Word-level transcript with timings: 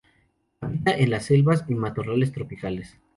Habita 0.61 0.97
en 0.97 1.21
selvas 1.21 1.63
y 1.69 1.75
matorrales 1.75 2.31
tropicales. 2.31 2.97